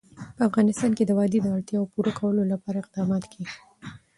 [0.37, 3.57] په افغانستان کې د وادي د اړتیاوو پوره کولو لپاره اقدامات کېږي.